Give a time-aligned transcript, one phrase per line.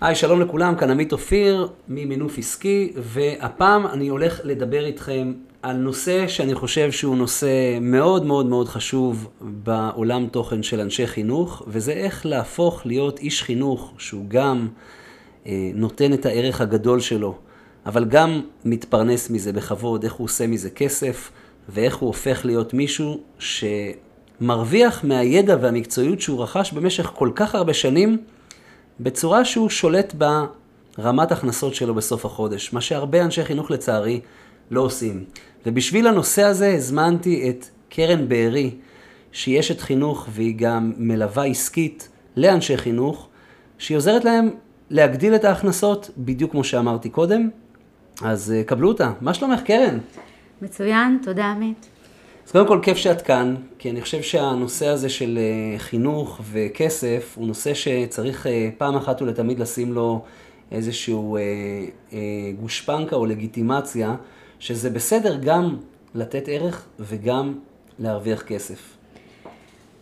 [0.00, 6.28] היי, שלום לכולם, כאן עמית אופיר ממינוף עסקי, והפעם אני הולך לדבר איתכם על נושא
[6.28, 12.26] שאני חושב שהוא נושא מאוד מאוד מאוד חשוב בעולם תוכן של אנשי חינוך, וזה איך
[12.26, 14.68] להפוך להיות איש חינוך שהוא גם
[15.46, 17.34] אה, נותן את הערך הגדול שלו,
[17.86, 21.30] אבל גם מתפרנס מזה בכבוד, איך הוא עושה מזה כסף,
[21.68, 28.18] ואיך הוא הופך להיות מישהו שמרוויח מהידע והמקצועיות שהוא רכש במשך כל כך הרבה שנים,
[29.02, 30.14] בצורה שהוא שולט
[30.98, 34.20] ברמת הכנסות שלו בסוף החודש, מה שהרבה אנשי חינוך לצערי
[34.70, 35.24] לא עושים.
[35.66, 38.70] ובשביל הנושא הזה הזמנתי את קרן בארי,
[39.32, 43.28] שהיא אשת חינוך והיא גם מלווה עסקית לאנשי חינוך,
[43.78, 44.50] שהיא עוזרת להם
[44.90, 47.48] להגדיל את ההכנסות, בדיוק כמו שאמרתי קודם.
[48.22, 49.12] אז אה, קבלו אותה.
[49.20, 49.98] מה שלומך, קרן?
[50.62, 51.89] מצוין, תודה עמית.
[52.50, 57.34] אז קודם כל, כיף שאת כאן, כי אני חושב שהנושא הזה של אה, חינוך וכסף
[57.36, 60.24] הוא נושא שצריך אה, פעם אחת ולתמיד לשים לו
[60.72, 61.38] איזשהו
[62.60, 64.16] גושפנקה או לגיטימציה,
[64.58, 65.76] שזה בסדר גם
[66.14, 67.54] לתת ערך וגם
[67.98, 68.96] להרוויח כסף.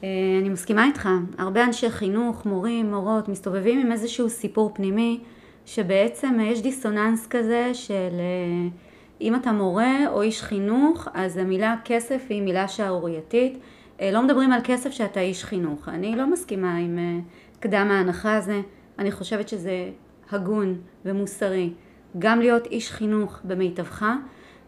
[0.03, 1.09] אני מסכימה איתך.
[1.39, 5.21] הרבה אנשי חינוך, מורים, מורות, מסתובבים עם איזשהו סיפור פנימי,
[5.67, 8.21] שבעצם יש דיסוננס כזה של...
[9.21, 13.59] אם אתה מורה או איש חינוך, אז המילה כסף היא מילה שערורייתית.
[14.01, 15.89] אה, לא מדברים על כסף שאתה איש חינוך.
[15.89, 17.19] אני לא מסכימה עם אה,
[17.61, 18.61] קדם ההנחה הזה.
[18.99, 19.91] אני חושבת שזה
[20.31, 21.73] הגון ומוסרי
[22.19, 24.07] גם להיות איש חינוך במיטבך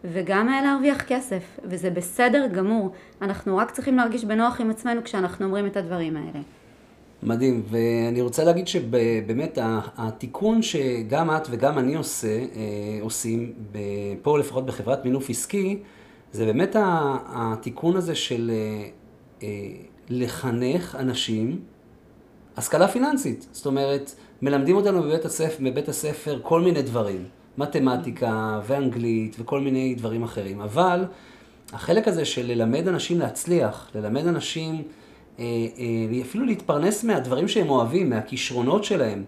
[0.03, 2.91] וגם אה, להרוויח כסף, וזה בסדר גמור.
[3.21, 6.39] אנחנו רק צריכים להרגיש בנוח עם עצמנו כשאנחנו אומרים את הדברים האלה.
[7.23, 9.57] מדהים, ואני רוצה להגיד שבאמת
[9.97, 12.45] התיקון שגם את וגם אני עושה, אה,
[13.01, 13.53] עושים,
[14.21, 15.79] פה לפחות בחברת מינוף עסקי,
[16.31, 16.75] זה באמת
[17.25, 18.89] התיקון הזה של אה,
[19.43, 19.47] אה,
[20.09, 21.59] לחנך אנשים
[22.57, 23.47] השכלה פיננסית.
[23.51, 27.25] זאת אומרת, מלמדים אותנו בבית הספר, בבית הספר כל מיני דברים,
[27.57, 31.05] מתמטיקה ואנגלית וכל מיני דברים אחרים, אבל
[31.73, 34.83] החלק הזה של ללמד אנשים להצליח, ללמד אנשים...
[35.41, 35.45] אה,
[36.15, 39.23] אה, אפילו להתפרנס מהדברים שהם אוהבים, מהכישרונות שלהם.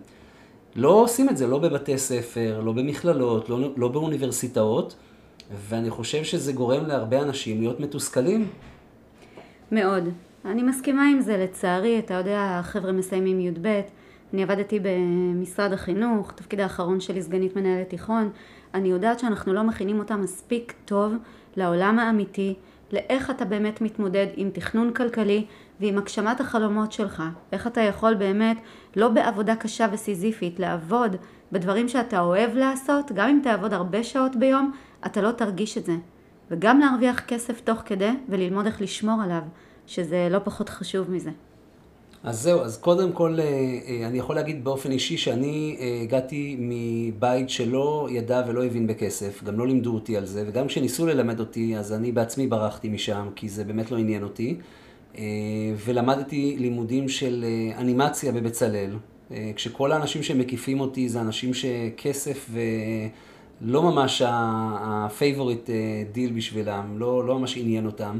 [0.75, 4.95] לא עושים את זה, לא בבתי ספר, לא במכללות, לא, לא באוניברסיטאות,
[5.69, 8.47] ואני חושב שזה גורם להרבה אנשים להיות מתוסכלים.
[9.71, 10.09] מאוד.
[10.45, 13.81] אני מסכימה עם זה, לצערי, אתה יודע, החבר'ה מסיימים י"ב,
[14.33, 18.29] אני עבדתי במשרד החינוך, תפקיד האחרון שלי סגנית מנהלת תיכון,
[18.73, 21.13] אני יודעת שאנחנו לא מכינים אותם מספיק טוב
[21.55, 22.53] לעולם האמיתי,
[22.91, 25.45] לאיך אתה באמת מתמודד עם תכנון כלכלי
[25.83, 27.23] ועם הגשמת החלומות שלך.
[27.51, 28.57] איך אתה יכול באמת,
[28.95, 31.15] לא בעבודה קשה וסיזיפית, לעבוד
[31.51, 34.71] בדברים שאתה אוהב לעשות, גם אם תעבוד הרבה שעות ביום,
[35.05, 35.95] אתה לא תרגיש את זה.
[36.51, 39.41] וגם להרוויח כסף תוך כדי וללמוד איך לשמור עליו,
[39.87, 41.31] שזה לא פחות חשוב מזה.
[42.23, 46.57] אז זהו, אז קודם כל אה, אה, אני יכול להגיד באופן אישי שאני אה, הגעתי
[46.59, 51.39] מבית שלא ידע ולא הבין בכסף, גם לא לימדו אותי על זה, וגם כשניסו ללמד
[51.39, 54.57] אותי, אז אני בעצמי ברחתי משם, כי זה באמת לא עניין אותי.
[55.85, 57.45] ולמדתי לימודים של
[57.77, 58.95] אנימציה בבצלאל,
[59.55, 62.49] כשכל האנשים שמקיפים אותי זה אנשים שכסף
[63.61, 65.69] ולא ממש ה-favorite
[66.15, 68.19] deal בשבילם, לא, לא ממש עניין אותם.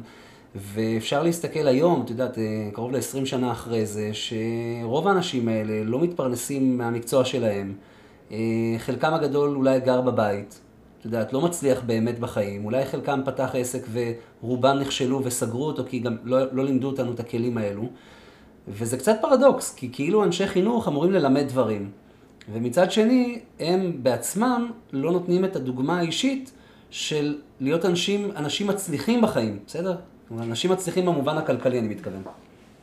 [0.55, 5.99] ואפשר להסתכל היום, את יודעת, אה, קרוב ל-20 שנה אחרי זה, שרוב האנשים האלה לא
[5.99, 7.73] מתפרנסים מהמקצוע שלהם.
[8.31, 8.37] אה,
[8.77, 10.59] חלקם הגדול אולי גר בבית,
[11.03, 12.65] את יודעת, לא מצליח באמת בחיים.
[12.65, 17.19] אולי חלקם פתח עסק ורובם נכשלו וסגרו אותו כי גם לא, לא לימדו אותנו את
[17.19, 17.89] הכלים האלו.
[18.67, 21.91] וזה קצת פרדוקס, כי כאילו אנשי חינוך אמורים ללמד דברים.
[22.53, 26.51] ומצד שני, הם בעצמם לא נותנים את הדוגמה האישית
[26.89, 29.95] של להיות אנשים, אנשים מצליחים בחיים, בסדר?
[30.39, 32.21] אנשים מצליחים במובן הכלכלי, אני מתכוון.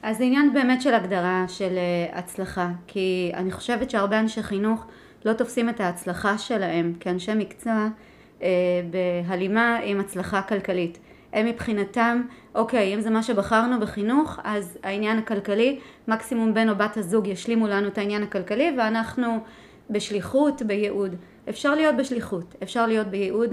[0.03, 4.85] אז זה עניין באמת של הגדרה של אה, הצלחה, כי אני חושבת שהרבה אנשי חינוך
[5.25, 7.89] לא תופסים את ההצלחה שלהם כאנשי מקצוע
[8.43, 8.49] אה,
[8.91, 10.99] בהלימה עם הצלחה כלכלית.
[11.33, 12.23] הם מבחינתם,
[12.55, 15.79] אוקיי, אם זה מה שבחרנו בחינוך, אז העניין הכלכלי,
[16.09, 19.39] מקסימום בן או בת הזוג ישלימו לנו את העניין הכלכלי ואנחנו
[19.91, 21.15] בשליחות, בייעוד.
[21.49, 23.51] אפשר להיות בשליחות, אפשר להיות בייעוד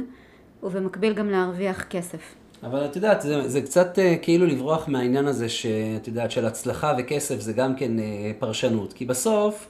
[0.63, 2.35] ובמקביל גם להרוויח כסף.
[2.63, 6.93] אבל את יודעת, זה, זה קצת uh, כאילו לברוח מהעניין הזה שאת יודעת, של הצלחה
[6.97, 8.01] וכסף זה גם כן uh,
[8.39, 8.93] פרשנות.
[8.93, 9.67] כי בסוף,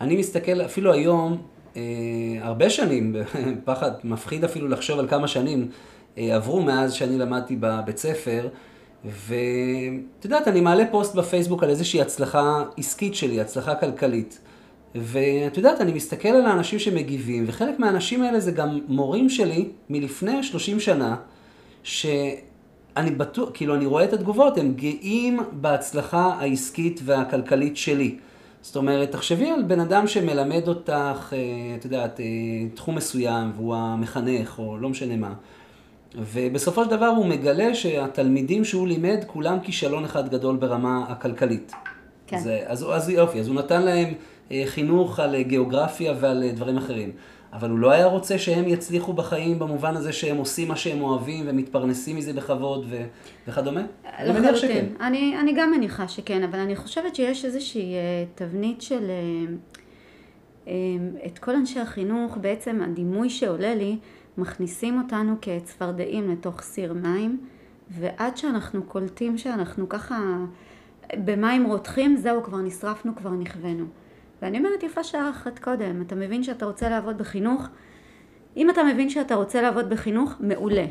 [0.00, 1.42] אני מסתכל אפילו היום,
[1.74, 1.76] uh,
[2.40, 3.16] הרבה שנים,
[3.64, 8.48] פחד מפחיד אפילו לחשוב על כמה שנים uh, עברו מאז שאני למדתי בבית ספר,
[9.04, 14.40] ואת יודעת, אני מעלה פוסט בפייסבוק על איזושהי הצלחה עסקית שלי, הצלחה כלכלית.
[14.94, 20.42] ואת יודעת, אני מסתכל על האנשים שמגיבים, וחלק מהאנשים האלה זה גם מורים שלי מלפני
[20.42, 21.16] 30 שנה.
[21.82, 28.16] שאני בטוח, כאילו אני רואה את התגובות, הם גאים בהצלחה העסקית והכלכלית שלי.
[28.62, 31.38] זאת אומרת, תחשבי על בן אדם שמלמד אותך, אה,
[31.78, 32.24] את יודעת, אה,
[32.74, 35.32] תחום מסוים, והוא המחנך, או לא משנה מה.
[36.14, 41.72] ובסופו של דבר הוא מגלה שהתלמידים שהוא לימד, כולם כישלון אחד גדול ברמה הכלכלית.
[42.26, 42.38] כן.
[42.38, 44.14] זה, אז, אז יופי, אז הוא נתן להם
[44.52, 47.12] אה, חינוך על גיאוגרפיה ועל דברים אחרים.
[47.52, 51.44] אבל הוא לא היה רוצה שהם יצליחו בחיים במובן הזה שהם עושים מה שהם אוהבים
[51.48, 52.96] ומתפרנסים מזה בכבוד ו...
[53.48, 53.82] וכדומה?
[54.18, 54.86] אני מניח שכן.
[55.00, 59.10] אני, אני גם מניחה שכן, אבל אני חושבת שיש איזושהי אה, תבנית של...
[60.68, 60.72] אה,
[61.26, 63.98] את כל אנשי החינוך, בעצם הדימוי שעולה לי,
[64.38, 67.40] מכניסים אותנו כצפרדעים לתוך סיר מים,
[67.90, 70.36] ועד שאנחנו קולטים שאנחנו ככה
[71.14, 73.84] במים רותחים, זהו, כבר נשרפנו, כבר נכוונו.
[74.42, 77.68] ואני אומרת, יפה שעה אחת קודם, אתה מבין שאתה רוצה לעבוד בחינוך?
[78.56, 80.86] אם אתה מבין שאתה רוצה לעבוד בחינוך, מעולה.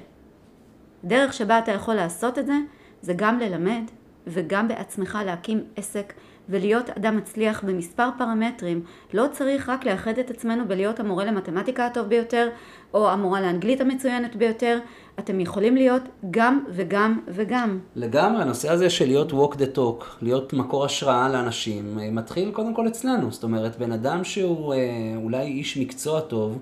[1.03, 2.55] דרך שבה אתה יכול לעשות את זה,
[3.01, 3.83] זה גם ללמד
[4.27, 6.13] וגם בעצמך להקים עסק
[6.49, 8.81] ולהיות אדם מצליח במספר פרמטרים.
[9.13, 12.49] לא צריך רק לאחד את עצמנו בלהיות המורה למתמטיקה הטוב ביותר,
[12.93, 14.79] או המורה לאנגלית המצוינת ביותר.
[15.19, 16.01] אתם יכולים להיות
[16.31, 17.79] גם וגם וגם.
[17.95, 22.73] לגמרי, הנושא הזה של להיות walk the talk, להיות מקור השראה לאנשים, אה, מתחיל קודם
[22.73, 23.31] כל אצלנו.
[23.31, 24.79] זאת אומרת, בן אדם שהוא אה,
[25.15, 26.59] אולי איש מקצוע טוב,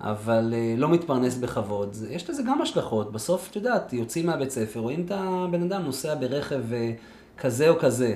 [0.00, 3.12] אבל אה, לא מתפרנס בכבוד, יש לזה גם השלכות.
[3.12, 6.62] בסוף, את יודעת, יוצאים מהבית ספר, רואים את הבן אדם נוסע ברכב
[7.38, 8.14] כזה או כזה,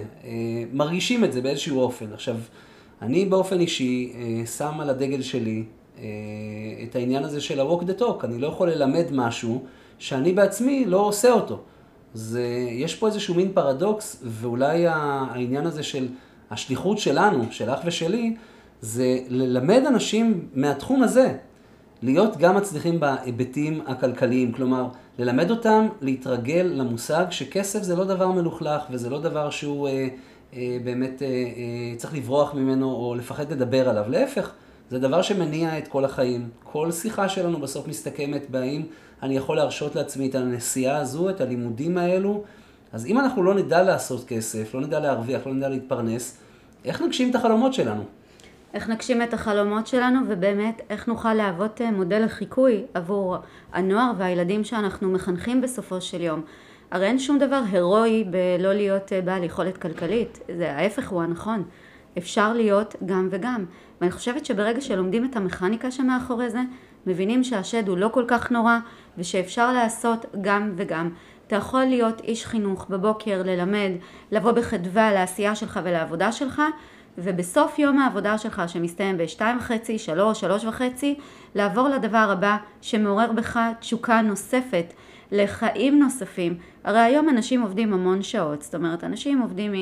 [0.72, 2.06] מרגישים את זה באיזשהו אופן.
[2.12, 2.36] עכשיו,
[3.02, 4.12] אני באופן אישי
[4.56, 5.64] שם על הדגל שלי
[6.84, 8.24] את העניין הזה של ה-walk the talk.
[8.24, 9.64] אני לא יכול ללמד משהו
[9.98, 11.60] שאני בעצמי לא עושה אותו.
[12.14, 16.08] זה, יש פה איזשהו מין פרדוקס, ואולי העניין הזה של
[16.50, 18.36] השליחות שלנו, שלך ושלי,
[18.80, 21.34] זה ללמד אנשים מהתחום הזה,
[22.06, 24.52] להיות גם מצליחים בהיבטים הכלכליים.
[24.52, 24.86] כלומר,
[25.18, 30.08] ללמד אותם להתרגל למושג שכסף זה לא דבר מלוכלך, וזה לא דבר שהוא אה,
[30.54, 34.04] אה, באמת אה, אה, צריך לברוח ממנו או לפחד לדבר עליו.
[34.08, 34.52] להפך,
[34.90, 36.48] זה דבר שמניע את כל החיים.
[36.64, 38.82] כל שיחה שלנו בסוף מסתכמת בהאם
[39.22, 42.42] אני יכול להרשות לעצמי את הנסיעה הזו, את הלימודים האלו.
[42.92, 46.36] אז אם אנחנו לא נדע לעשות כסף, לא נדע להרוויח, לא נדע להתפרנס,
[46.84, 48.02] איך נגשים את החלומות שלנו?
[48.76, 53.37] איך נגשים את החלומות שלנו ובאמת איך נוכל להוות אה, מודל לחיקוי עבור
[53.73, 56.43] הנוער והילדים שאנחנו מחנכים בסופו של יום.
[56.90, 61.62] הרי אין שום דבר הירואי בלא להיות אה, בעל יכולת כלכלית, זה ההפך הוא הנכון.
[62.19, 63.64] אפשר להיות גם וגם.
[64.00, 66.61] ואני חושבת שברגע שלומדים את המכניקה שמאחורי זה,
[67.06, 68.78] מבינים שהשד הוא לא כל כך נורא
[69.19, 71.11] ושאפשר לעשות גם וגם.
[71.46, 73.90] אתה יכול להיות איש חינוך בבוקר, ללמד,
[74.32, 76.62] לבוא בחדווה לעשייה שלך ולעבודה שלך
[77.18, 81.18] ובסוף יום העבודה שלך שמסתיים בשתיים וחצי, שלוש, שלוש וחצי,
[81.54, 84.92] לעבור לדבר הבא שמעורר בך תשוקה נוספת
[85.32, 86.58] לחיים נוספים.
[86.84, 89.72] הרי היום אנשים עובדים המון שעות, זאת אומרת אנשים עובדים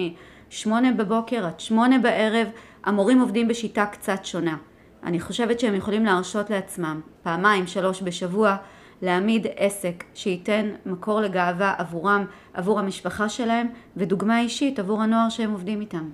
[0.49, 2.47] משמונה בבוקר עד שמונה בערב,
[2.85, 4.57] המורים עובדים בשיטה קצת שונה.
[5.03, 8.57] אני חושבת שהם יכולים להרשות לעצמם פעמיים שלוש בשבוע
[9.03, 13.67] להעמיד עסק שייתן מקור לגאווה עבורם, עבור המשפחה שלהם
[13.97, 16.11] ודוגמה אישית עבור הנוער שהם עובדים איתם.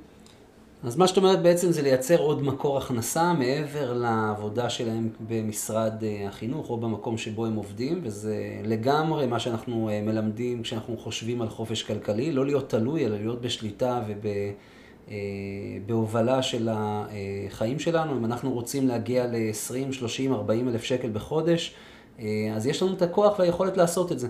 [0.85, 6.29] אז מה שאת אומרת בעצם זה לייצר עוד מקור הכנסה מעבר לעבודה שלהם במשרד אה,
[6.29, 11.49] החינוך או במקום שבו הם עובדים, וזה לגמרי מה שאנחנו אה, מלמדים כשאנחנו חושבים על
[11.49, 14.27] חופש כלכלי, לא להיות תלוי, אלא להיות בשליטה וב...
[15.11, 18.17] אה, של החיים שלנו.
[18.17, 21.75] אם אנחנו רוצים להגיע ל-20, 30, 40 אלף שקל בחודש,
[22.57, 24.29] אז יש לנו את הכוח והיכולת לעשות את זה.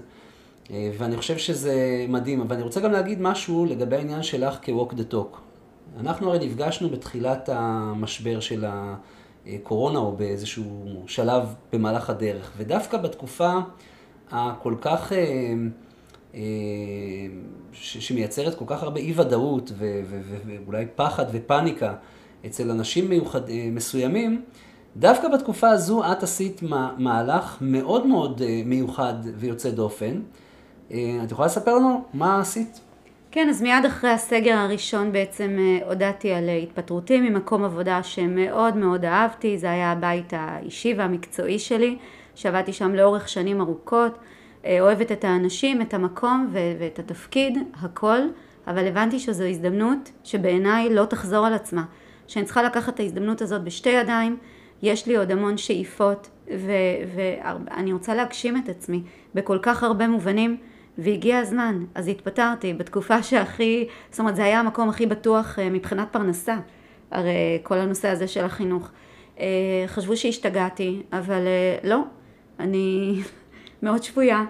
[0.71, 2.41] ואני חושב שזה מדהים.
[2.41, 5.50] אבל אני רוצה גם להגיד משהו לגבי העניין שלך כ-walk the talk.
[5.99, 12.53] אנחנו הרי נפגשנו בתחילת המשבר של הקורונה, או באיזשהו שלב במהלך הדרך.
[12.57, 13.59] ודווקא בתקופה
[14.31, 15.13] הכל כך...
[16.35, 16.41] אה,
[17.73, 21.95] שמייצרת כל כך הרבה אי ודאות ואולי פחד ופניקה
[22.47, 24.43] אצל אנשים מיוחד, אה, מסוימים,
[24.97, 26.63] דווקא בתקופה הזו את עשית
[26.99, 30.21] מהלך מאוד מאוד אה, מיוחד ויוצא דופן.
[30.89, 32.81] את יכולה לספר לנו מה עשית?
[33.33, 39.59] כן, אז מיד אחרי הסגר הראשון בעצם הודעתי על התפטרותי ממקום עבודה שמאוד מאוד אהבתי,
[39.59, 41.99] זה היה הבית האישי והמקצועי שלי,
[42.35, 44.19] שעבדתי שם לאורך שנים ארוכות.
[44.65, 48.19] אה, אוהבת את האנשים, את המקום ו- ואת התפקיד, הכל,
[48.67, 51.85] אבל הבנתי שזו הזדמנות שבעיניי לא תחזור על עצמה.
[52.27, 54.37] שאני צריכה לקחת את ההזדמנות הזאת בשתי ידיים,
[54.83, 56.31] יש לי עוד המון שאיפות
[57.15, 59.03] ואני רוצה להגשים את עצמי
[59.35, 60.57] בכל כך הרבה מובנים
[60.99, 66.09] והגיע הזמן, אז התפטרתי בתקופה שהכי, זאת אומרת זה היה המקום הכי בטוח אה, מבחינת
[66.11, 66.57] פרנסה,
[67.11, 68.91] הרי כל הנושא הזה של החינוך.
[69.41, 69.47] אה,
[69.87, 71.47] חשבו שהשתגעתי, אבל
[71.85, 72.01] לא,
[72.59, 73.15] אני
[73.83, 74.45] מאוד שפויה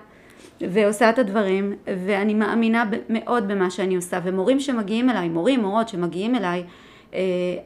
[0.60, 6.34] ועושה את הדברים ואני מאמינה מאוד במה שאני עושה ומורים שמגיעים אליי, מורים, מורות שמגיעים
[6.34, 6.64] אליי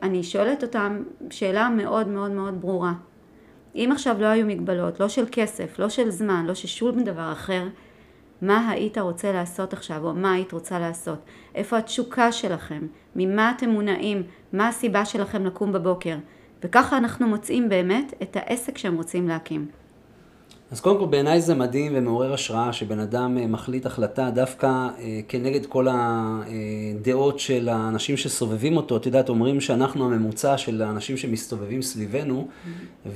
[0.03, 2.93] אני שואלת אותם שאלה מאוד מאוד מאוד ברורה.
[3.75, 7.33] אם עכשיו לא היו מגבלות, לא של כסף, לא של זמן, לא של שום דבר
[7.33, 7.63] אחר,
[8.43, 11.19] מה היית רוצה לעשות עכשיו, או מה היית רוצה לעשות?
[11.55, 12.87] איפה התשוקה שלכם?
[13.17, 14.23] ממה אתם מונעים?
[14.53, 16.17] מה הסיבה שלכם לקום בבוקר?
[16.63, 19.67] וככה אנחנו מוצאים באמת את העסק שהם רוצים להקים.
[20.71, 25.21] אז קודם כל בעיניי זה מדהים ומעורר השראה שבן אדם אה, מחליט החלטה דווקא אה,
[25.29, 28.97] כנגד כל הדעות של האנשים שסובבים אותו.
[28.97, 33.09] את יודעת, אומרים שאנחנו הממוצע של האנשים שמסתובבים סביבנו, mm-hmm.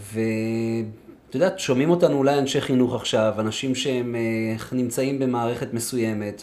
[1.28, 6.42] ואת יודעת, שומעים אותנו אולי אנשי חינוך עכשיו, אנשים שהם אה, נמצאים במערכת מסוימת,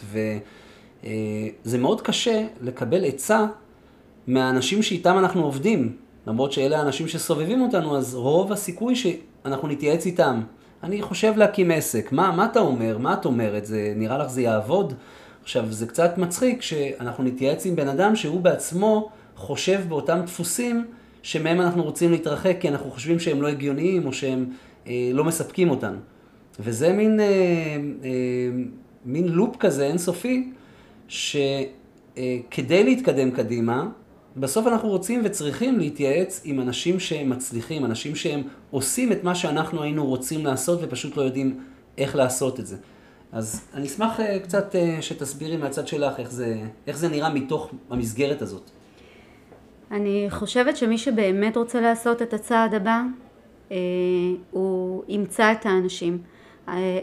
[1.02, 3.46] וזה מאוד קשה לקבל עצה
[4.26, 5.96] מהאנשים שאיתם אנחנו עובדים.
[6.26, 10.40] למרות שאלה האנשים שסובבים אותנו, אז רוב הסיכוי שאנחנו נתייעץ איתם.
[10.82, 12.12] אני חושב להקים עסק.
[12.12, 12.98] מה, מה אתה אומר?
[12.98, 13.66] מה את אומרת?
[13.66, 14.94] זה, נראה לך זה יעבוד?
[15.42, 20.86] עכשיו, זה קצת מצחיק שאנחנו נתייעץ עם בן אדם שהוא בעצמו חושב באותם דפוסים
[21.22, 24.46] שמהם אנחנו רוצים להתרחק, כי אנחנו חושבים שהם לא הגיוניים או שהם אה,
[25.12, 25.98] לא מספקים אותנו.
[26.60, 28.10] וזה מין, אה, אה,
[29.04, 30.52] מין לופ כזה אינסופי,
[31.08, 33.88] שכדי להתקדם קדימה,
[34.36, 39.82] בסוף אנחנו רוצים וצריכים להתייעץ עם אנשים שהם מצליחים, אנשים שהם עושים את מה שאנחנו
[39.82, 41.60] היינו רוצים לעשות ופשוט לא יודעים
[41.98, 42.76] איך לעשות את זה.
[43.32, 47.70] אז אני אשמח אה, קצת אה, שתסבירי מהצד שלך איך זה, איך זה נראה מתוך
[47.90, 48.70] המסגרת הזאת.
[49.90, 53.25] אני חושבת שמי שבאמת רוצה לעשות את הצעד הבא, אה,
[54.50, 56.18] הוא ימצא את האנשים.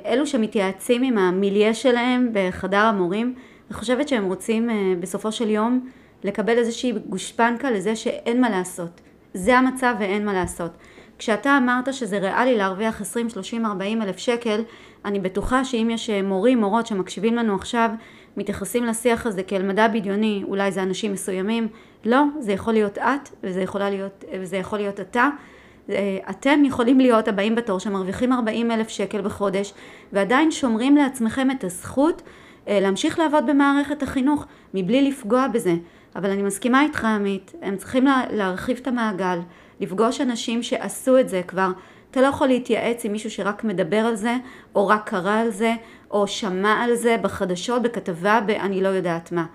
[0.05, 3.36] אלו שמתייעצים עם המיליה שלהם בחדר המורים,
[3.70, 5.89] אני חושבת שהם רוצים בסופו של יום
[6.24, 9.01] לקבל איזושהי גושפנקה לזה שאין מה לעשות.
[9.34, 10.72] זה המצב ואין מה לעשות.
[11.17, 14.62] כשאתה אמרת שזה ריאלי להרוויח 20, 30, 40 אלף שקל,
[15.05, 17.89] אני בטוחה שאם יש אה, מורים, מורות שמקשיבים לנו עכשיו,
[18.38, 21.67] מתייחסים לשיח הזה כאל מדע בדיוני, אולי זה אנשים מסוימים,
[22.05, 25.29] לא, זה יכול להיות את וזה, להיות, וזה יכול להיות אתה.
[25.90, 29.74] אה, אתם יכולים להיות הבאים בתור שמרוויחים 40 אלף שקל בחודש
[30.13, 32.22] ועדיין שומרים לעצמכם את הזכות
[32.68, 35.74] אה, להמשיך לעבוד במערכת החינוך מבלי לפגוע בזה.
[36.16, 39.40] אבל אני מסכימה איתך עמית, הם צריכים לה, להרחיב את המעגל,
[39.80, 41.72] לפגוש אנשים שעשו את זה כבר.
[42.12, 44.36] אתה לא יכול להתייעץ עם מישהו שרק מדבר על זה,
[44.75, 45.74] או רק קרא על זה,
[46.12, 49.46] או שמע על זה בחדשות, בכתבה, ב"אני לא יודעת מה".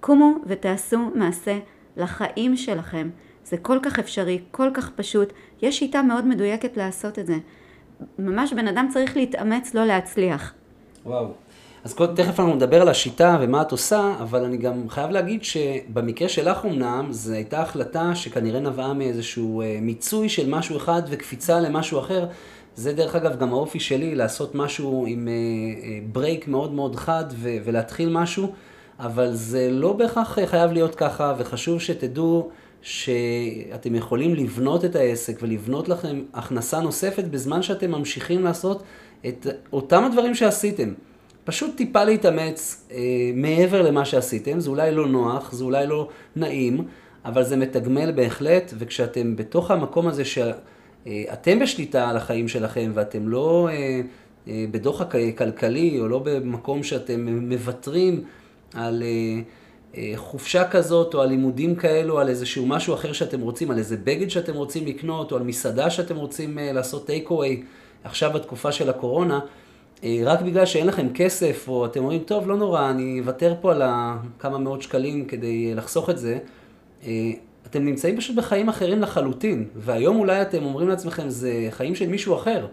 [0.00, 1.58] קומו ותעשו מעשה
[1.96, 3.10] לחיים שלכם.
[3.44, 5.32] זה כל כך אפשרי, כל כך פשוט.
[5.62, 7.36] יש שיטה מאוד מדויקת לעשות את זה.
[8.18, 10.52] ממש בן אדם צריך להתאמץ לא להצליח.
[11.06, 11.32] וואו.
[11.84, 15.44] אז קודם, תכף אנחנו נדבר על השיטה ומה את עושה, אבל אני גם חייב להגיד
[15.44, 21.60] שבמקרה שלך אמנם, זו הייתה החלטה שכנראה נבעה מאיזשהו אה, מיצוי של משהו אחד וקפיצה
[21.60, 22.26] למשהו אחר.
[22.76, 25.28] זה דרך אגב גם האופי שלי, לעשות משהו עם
[26.12, 28.52] ברייק אה, אה, מאוד מאוד חד ולהתחיל משהו,
[28.98, 32.50] אבל זה לא בהכרח חייב להיות ככה, וחשוב שתדעו
[32.82, 38.82] שאתם יכולים לבנות את העסק ולבנות לכם הכנסה נוספת בזמן שאתם ממשיכים לעשות
[39.26, 40.92] את אותם הדברים שעשיתם.
[41.44, 42.98] פשוט טיפה להתאמץ אה,
[43.34, 46.84] מעבר למה שעשיתם, זה אולי לא נוח, זה אולי לא נעים,
[47.24, 53.68] אבל זה מתגמל בהחלט, וכשאתם בתוך המקום הזה שאתם בשליטה על החיים שלכם ואתם לא
[53.72, 54.00] אה,
[54.48, 58.24] אה, בדוחק כלכלי או לא במקום שאתם מוותרים
[58.74, 59.42] על אה, אה,
[60.16, 64.30] חופשה כזאת או על לימודים כאלו, על איזשהו משהו אחר שאתם רוצים, על איזה בגד
[64.30, 67.62] שאתם רוצים לקנות או על מסעדה שאתם רוצים אה, לעשות טייק אווי
[68.04, 69.40] עכשיו בתקופה של הקורונה,
[70.04, 73.72] אה, רק בגלל שאין לכם כסף, או אתם אומרים, טוב, לא נורא, אני אוותר פה
[73.72, 73.82] על
[74.38, 76.38] כמה מאות שקלים כדי אה, לחסוך את זה,
[77.06, 77.30] אה,
[77.66, 79.68] אתם נמצאים פשוט בחיים אחרים לחלוטין.
[79.76, 82.66] והיום אולי אתם אומרים לעצמכם, זה חיים של מישהו אחר,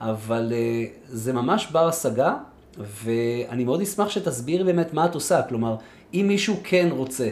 [0.00, 0.52] אבל
[1.06, 2.34] זה ממש בר השגה,
[2.78, 5.42] ואני מאוד אשמח שתסבירי באמת מה את עושה.
[5.42, 5.76] כלומר,
[6.14, 7.28] אם מישהו כן רוצה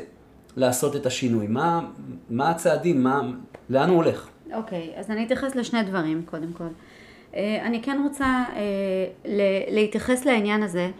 [0.57, 1.81] לעשות את השינוי, מה,
[2.31, 3.21] מה הצעדים, מה,
[3.71, 4.29] לאן הוא הולך?
[4.55, 6.65] אוקיי, okay, אז אני אתייחס לשני דברים, קודם כל.
[7.35, 9.33] אה, אני כן רוצה אה,
[9.69, 10.91] להתייחס לעניין הזה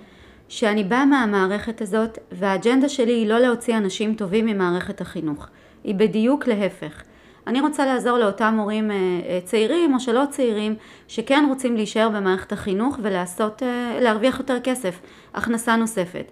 [0.49, 5.47] שאני באה מהמערכת הזאת והאג'נדה שלי היא לא להוציא אנשים טובים ממערכת החינוך,
[5.85, 7.03] היא בדיוק להפך.
[7.47, 8.97] אני רוצה לעזור לאותם הורים אה,
[9.45, 10.75] צעירים או שלא צעירים
[11.09, 13.63] שכן רוצים להישאר במערכת החינוך ולעשות,
[14.01, 15.01] להרוויח יותר כסף,
[15.35, 16.25] הכנסה נוספת.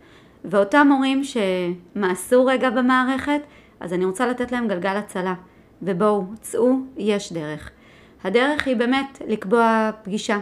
[0.45, 3.41] ואותם הורים שמאסו רגע במערכת,
[3.81, 5.35] אז אני רוצה לתת להם גלגל הצלה.
[5.83, 7.71] ובואו, צאו, יש דרך.
[8.25, 10.39] הדרך היא באמת לקבוע פגישה.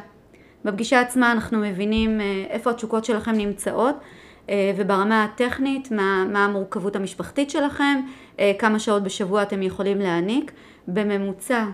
[0.64, 3.96] בפגישה עצמה אנחנו מבינים אה, איפה התשוקות שלכם נמצאות
[4.50, 8.00] אה, וברמה הטכנית מה, מה המורכבות המשפחתית שלכם,
[8.40, 10.52] אה, כמה שעות בשבוע אתם יכולים להעניק.
[10.88, 11.64] בממוצע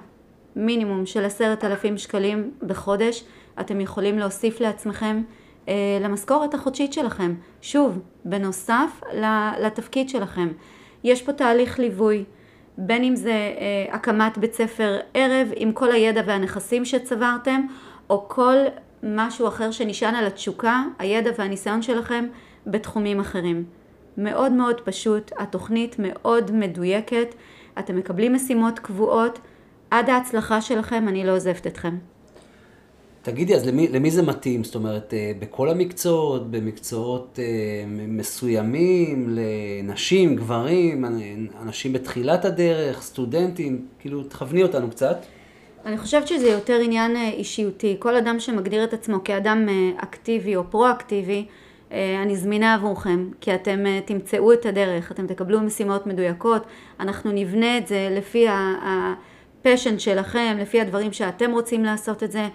[0.57, 3.25] מינימום של עשרת אלפים שקלים בחודש
[3.61, 5.23] אתם יכולים להוסיף לעצמכם
[6.01, 7.35] למשכורת החודשית שלכם.
[7.63, 9.01] שוב, בנוסף
[9.61, 10.49] לתפקיד שלכם.
[11.05, 12.25] יש פה תהליך ליווי.
[12.79, 17.67] בין אם זה אה, הקמת בית ספר ערב עם כל הידע והנכסים שצברתם,
[18.11, 18.57] או כל
[19.03, 22.27] משהו אחר שנשען על התשוקה, הידע והניסיון שלכם
[22.67, 23.65] בתחומים אחרים.
[24.19, 27.35] מאוד מאוד פשוט, התוכנית מאוד מדויקת,
[27.79, 29.39] אתם מקבלים משימות קבועות,
[29.91, 31.97] עד ההצלחה שלכם אני לא עוזבת אתכם.
[33.25, 34.65] תגידי, אז למי, למי זה מתאים?
[34.65, 41.05] זאת אומרת, אה, בכל המקצועות, במקצועות אה, מסוימים, לנשים, גברים,
[41.63, 45.17] אנשים בתחילת הדרך, סטודנטים, כאילו, תכווני אותנו קצת.
[45.87, 47.97] אני חושבת שזה יותר עניין אה, אישיותי.
[47.99, 51.47] כל אדם שמגדיר את עצמו כאדם אקטיבי או פרו-אקטיבי,
[52.23, 56.63] אני זמינה עבורכם, כי אתם תמצאו את הדרך, אתם תקבלו משימות מדויקות,
[57.01, 62.49] אנחנו נבנה את זה לפי הפשן שלכם, לפי הדברים שאתם רוצים לעשות את זה.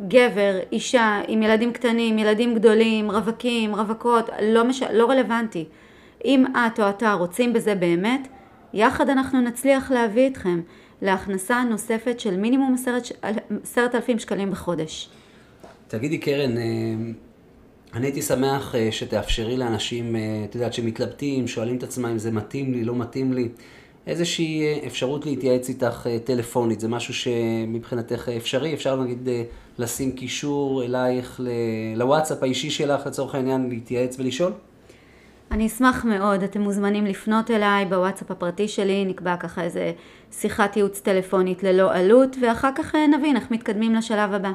[0.00, 4.82] גבר, אישה, עם ילדים קטנים, ילדים גדולים, רווקים, רווקות, לא, מש...
[4.82, 5.64] לא רלוונטי.
[6.24, 8.28] אם את או אתה רוצים בזה באמת,
[8.74, 10.60] יחד אנחנו נצליח להביא אתכם
[11.02, 12.74] להכנסה נוספת של מינימום
[13.62, 15.08] עשרת אלפים שקלים בחודש.
[15.88, 16.62] תגידי קרן, אה,
[17.94, 22.30] אני הייתי שמח אה, שתאפשרי לאנשים, אה, את יודעת, שמתלבטים, שואלים את עצמם אם זה
[22.30, 23.48] מתאים לי, לא מתאים לי.
[24.06, 28.74] איזושהי אה, אפשרות להתייעץ איתך אה, טלפונית, זה משהו שמבחינתך אפשרי?
[28.74, 29.42] אפשר נגיד אה,
[29.78, 31.40] לשים קישור אלייך
[31.96, 34.52] לוואטסאפ האישי שלך לצורך העניין להתייעץ ולשאול?
[35.50, 39.92] אני אשמח מאוד, אתם מוזמנים לפנות אליי בוואטסאפ הפרטי שלי, נקבע ככה איזה
[40.32, 44.52] שיחת ייעוץ טלפונית ללא עלות, ואחר כך נבין איך מתקדמים לשלב הבא.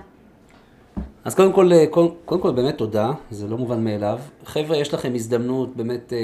[1.25, 4.19] אז קודם כל, אה, קודם, קודם כל באמת תודה, זה לא מובן מאליו.
[4.45, 6.19] חבר'ה, יש לכם הזדמנות, באמת, אה,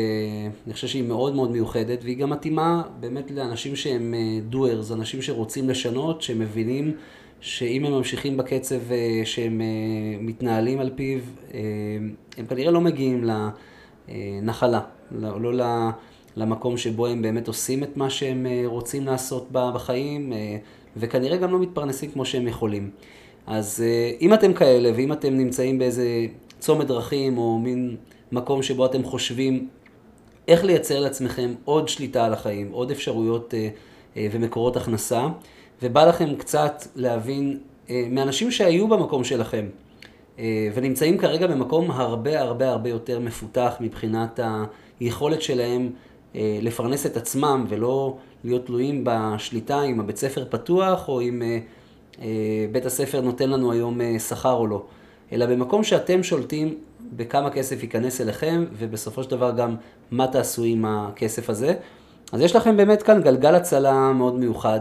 [0.66, 4.14] אני חושב שהיא מאוד מאוד מיוחדת, והיא גם מתאימה באמת לאנשים שהם
[4.64, 6.96] אה, אנשים שרוצים לשנות, שמבינים
[7.42, 8.80] שאם הם ממשיכים בקצב
[9.26, 9.62] שהם
[10.20, 11.20] מתנהלים על פיו,
[12.38, 13.30] הם כנראה לא מגיעים
[14.10, 15.54] לנחלה, לא
[16.36, 20.34] למקום שבו הם באמת עושים את מה שהם רוצים לעשות בחיים,
[20.98, 22.90] וכנראה גם לא מתפרנסים כמו שהם יכולים.
[23.48, 26.26] אז אה, אם אתם כאלה, ואם אתם נמצאים באיזה
[26.60, 27.96] צומת דרכים, או מין
[28.32, 29.68] מקום שבו אתם חושבים
[30.48, 33.70] איך לייצר לעצמכם עוד שליטה על החיים, עוד אפשרויות אה,
[34.18, 35.28] אה, ומקורות הכנסה,
[35.82, 39.66] ובא לכם קצת להבין מאנשים שהיו במקום שלכם,
[40.74, 44.40] ונמצאים כרגע במקום הרבה הרבה הרבה יותר מפותח מבחינת
[45.00, 45.90] היכולת שלהם
[46.36, 51.42] לפרנס את עצמם ולא להיות תלויים בשליטה אם הבית ספר פתוח או אם
[52.72, 54.84] בית הספר נותן לנו היום אה, שכר או לא,
[55.32, 56.78] אלא במקום שאתם שולטים
[57.16, 59.76] בכמה כסף ייכנס אליכם, ובסופו של דבר גם
[60.12, 61.74] מה תעשו עם הכסף הזה.
[62.32, 64.80] אז יש לכם באמת כאן גלגל הצלה מאוד מיוחד.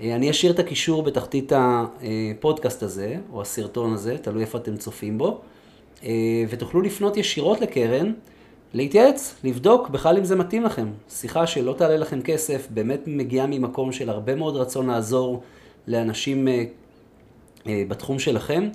[0.00, 5.18] אה, אני אשאיר את הקישור בתחתית הפודקאסט הזה, או הסרטון הזה, תלוי איפה אתם צופים
[5.18, 5.40] בו,
[6.48, 8.12] ותוכלו לפנות ישירות לקרן,
[8.74, 10.88] להתייעץ, לבדוק בכלל אם זה מתאים לכם.
[11.08, 15.42] שיחה שלא תעלה לכם כסף, באמת מגיעה ממקום של הרבה מאוד רצון לעזור.
[15.86, 16.64] לאנשים אה,
[17.66, 18.68] אה, בתחום שלכם,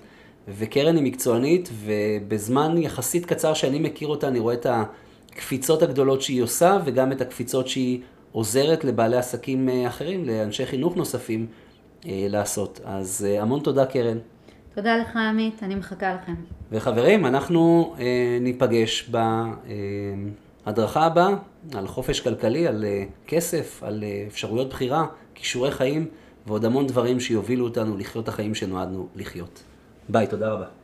[0.47, 6.41] וקרן היא מקצוענית, ובזמן יחסית קצר שאני מכיר אותה, אני רואה את הקפיצות הגדולות שהיא
[6.41, 11.47] עושה, וגם את הקפיצות שהיא עוזרת לבעלי עסקים אה, אחרים, לאנשי חינוך נוספים,
[12.05, 12.81] לעשות.
[12.85, 14.17] אז המון תודה, קרן.
[14.75, 16.33] תודה לך, עמית, אני מחכה לכם.
[16.71, 17.93] וחברים, אנחנו
[18.41, 19.11] ניפגש
[20.65, 21.29] בהדרכה הבאה
[21.73, 22.85] על חופש כלכלי, על
[23.27, 26.07] כסף, על אפשרויות בחירה, כישורי חיים.
[26.47, 29.63] ועוד המון דברים שיובילו אותנו לחיות החיים שנועדנו לחיות.
[30.09, 30.80] ביי, תודה רבה.